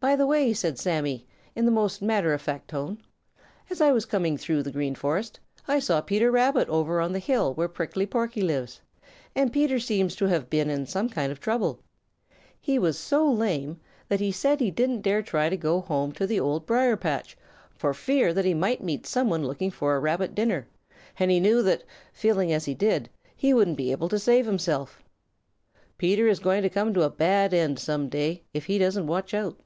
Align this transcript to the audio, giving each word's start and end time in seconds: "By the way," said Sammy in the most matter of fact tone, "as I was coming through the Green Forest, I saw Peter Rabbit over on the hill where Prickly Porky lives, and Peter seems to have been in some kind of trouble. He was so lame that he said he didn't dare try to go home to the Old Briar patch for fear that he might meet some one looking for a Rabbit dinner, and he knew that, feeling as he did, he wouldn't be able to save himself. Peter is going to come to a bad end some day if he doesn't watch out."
"By 0.00 0.16
the 0.16 0.26
way," 0.26 0.52
said 0.52 0.78
Sammy 0.78 1.24
in 1.56 1.64
the 1.64 1.70
most 1.70 2.02
matter 2.02 2.34
of 2.34 2.42
fact 2.42 2.68
tone, 2.68 2.98
"as 3.70 3.80
I 3.80 3.90
was 3.90 4.04
coming 4.04 4.36
through 4.36 4.62
the 4.62 4.70
Green 4.70 4.94
Forest, 4.94 5.40
I 5.66 5.78
saw 5.78 6.02
Peter 6.02 6.30
Rabbit 6.30 6.68
over 6.68 7.00
on 7.00 7.10
the 7.14 7.18
hill 7.18 7.54
where 7.54 7.68
Prickly 7.70 8.04
Porky 8.04 8.42
lives, 8.42 8.82
and 9.34 9.50
Peter 9.50 9.78
seems 9.78 10.14
to 10.16 10.26
have 10.26 10.50
been 10.50 10.68
in 10.68 10.84
some 10.84 11.08
kind 11.08 11.32
of 11.32 11.40
trouble. 11.40 11.80
He 12.60 12.78
was 12.78 12.98
so 12.98 13.26
lame 13.32 13.80
that 14.06 14.20
he 14.20 14.30
said 14.30 14.60
he 14.60 14.70
didn't 14.70 15.00
dare 15.00 15.22
try 15.22 15.48
to 15.48 15.56
go 15.56 15.80
home 15.80 16.12
to 16.12 16.26
the 16.26 16.38
Old 16.38 16.66
Briar 16.66 16.98
patch 16.98 17.34
for 17.74 17.94
fear 17.94 18.34
that 18.34 18.44
he 18.44 18.52
might 18.52 18.82
meet 18.84 19.06
some 19.06 19.30
one 19.30 19.46
looking 19.46 19.70
for 19.70 19.96
a 19.96 20.00
Rabbit 20.00 20.34
dinner, 20.34 20.68
and 21.18 21.30
he 21.30 21.40
knew 21.40 21.62
that, 21.62 21.82
feeling 22.12 22.52
as 22.52 22.66
he 22.66 22.74
did, 22.74 23.08
he 23.34 23.54
wouldn't 23.54 23.78
be 23.78 23.90
able 23.90 24.10
to 24.10 24.18
save 24.18 24.44
himself. 24.44 25.02
Peter 25.96 26.28
is 26.28 26.40
going 26.40 26.60
to 26.60 26.68
come 26.68 26.92
to 26.92 27.04
a 27.04 27.08
bad 27.08 27.54
end 27.54 27.78
some 27.78 28.10
day 28.10 28.42
if 28.52 28.66
he 28.66 28.76
doesn't 28.76 29.06
watch 29.06 29.32
out." 29.32 29.56